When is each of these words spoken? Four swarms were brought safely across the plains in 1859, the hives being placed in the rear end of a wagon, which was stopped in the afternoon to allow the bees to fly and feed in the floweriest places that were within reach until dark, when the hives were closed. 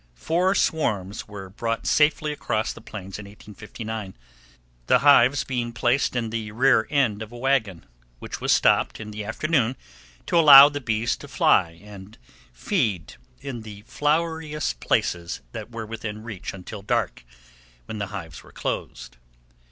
Four 0.15 0.55
swarms 0.55 1.27
were 1.27 1.51
brought 1.51 1.85
safely 1.85 2.31
across 2.31 2.73
the 2.73 2.81
plains 2.81 3.19
in 3.19 3.25
1859, 3.25 4.15
the 4.87 4.97
hives 4.97 5.43
being 5.43 5.71
placed 5.71 6.15
in 6.15 6.31
the 6.31 6.49
rear 6.53 6.87
end 6.89 7.21
of 7.21 7.31
a 7.31 7.37
wagon, 7.37 7.85
which 8.17 8.41
was 8.41 8.51
stopped 8.51 8.99
in 8.99 9.11
the 9.11 9.23
afternoon 9.23 9.75
to 10.25 10.39
allow 10.39 10.69
the 10.69 10.81
bees 10.81 11.15
to 11.17 11.27
fly 11.27 11.79
and 11.83 12.17
feed 12.51 13.17
in 13.41 13.61
the 13.61 13.83
floweriest 13.83 14.79
places 14.79 15.41
that 15.51 15.69
were 15.69 15.85
within 15.85 16.23
reach 16.23 16.51
until 16.51 16.81
dark, 16.81 17.23
when 17.85 17.99
the 17.99 18.07
hives 18.07 18.41
were 18.41 18.51
closed. 18.51 19.17